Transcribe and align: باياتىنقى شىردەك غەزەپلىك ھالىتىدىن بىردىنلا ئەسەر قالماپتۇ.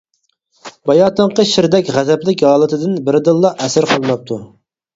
باياتىنقى 0.89 1.45
شىردەك 1.49 1.93
غەزەپلىك 1.99 2.43
ھالىتىدىن 2.49 2.99
بىردىنلا 3.11 3.55
ئەسەر 3.67 3.91
قالماپتۇ. 3.95 4.43